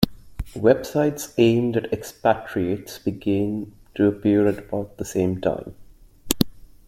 Websites 0.55 1.31
aimed 1.37 1.77
at 1.77 1.93
expatriates 1.93 2.97
began 2.97 3.71
to 3.93 4.07
appear 4.07 4.47
about 4.47 4.97
the 4.97 5.05
same 5.05 5.39
time. 5.39 5.75